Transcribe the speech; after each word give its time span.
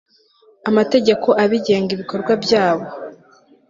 amategeko 0.69 1.27
abigenga 1.43 1.89
ibikorwa 1.93 2.31
byabo 2.43 2.85